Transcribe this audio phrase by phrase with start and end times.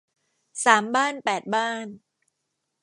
[0.63, 1.85] สามบ้านแปดบ้าน